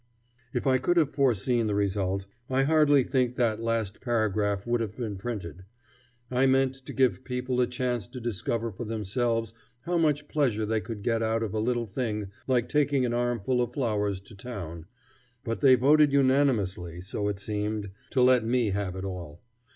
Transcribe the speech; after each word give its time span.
If 0.51 0.65
I 0.65 0.79
could 0.79 0.97
have 0.97 1.13
foreseen 1.13 1.67
the 1.67 1.75
result, 1.75 2.25
I 2.49 2.63
hardly 2.63 3.03
think 3.03 3.35
that 3.35 3.61
last 3.61 4.01
paragraph 4.01 4.65
would 4.65 4.81
have 4.81 4.97
been 4.97 5.15
printed. 5.15 5.63
I 6.31 6.47
meant 6.47 6.73
to 6.87 6.91
give 6.91 7.23
people 7.23 7.61
a 7.61 7.67
chance 7.67 8.07
to 8.07 8.19
discover 8.19 8.71
for 8.71 8.83
themselves 8.83 9.53
how 9.81 9.99
much 9.99 10.27
pleasure 10.27 10.65
they 10.65 10.81
could 10.81 11.03
get 11.03 11.21
out 11.21 11.43
of 11.43 11.53
a 11.53 11.59
little 11.59 11.85
thing 11.85 12.31
like 12.47 12.67
taking 12.67 13.05
an 13.05 13.13
armful 13.13 13.61
of 13.61 13.73
flowers 13.73 14.19
to 14.21 14.33
town, 14.33 14.87
but 15.43 15.61
they 15.61 15.75
voted 15.75 16.11
unanimously, 16.11 16.99
so 17.01 17.27
it 17.27 17.37
seemed, 17.37 17.91
to 18.09 18.23
let 18.23 18.43
me 18.43 18.71
have 18.71 18.95
it 18.95 19.05
all. 19.05 19.43